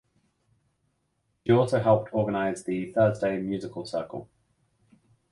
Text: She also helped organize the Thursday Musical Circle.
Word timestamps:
She 1.45 1.51
also 1.53 1.79
helped 1.79 2.11
organize 2.11 2.63
the 2.63 2.91
Thursday 2.91 3.37
Musical 3.39 3.85
Circle. 3.85 4.27